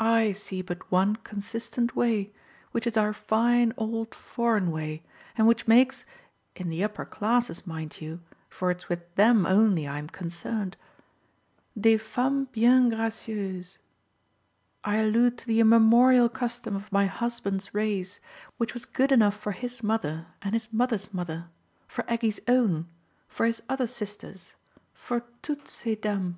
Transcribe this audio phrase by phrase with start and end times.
[0.00, 2.32] I see but one consistent way,
[2.72, 5.04] which is our fine old foreign way
[5.38, 6.04] and which makes
[6.56, 10.76] in the upper classes, mind you, for it's with them only I'm concerned
[11.78, 13.78] des femmes bien gracieuses.
[14.82, 18.18] I allude to the immemorial custom of my husband's race,
[18.58, 21.46] which was good enough for his mother and his mother's mother,
[21.86, 22.88] for Aggie's own,
[23.28, 24.56] for his other sisters,
[24.92, 26.34] for toutes ces dames.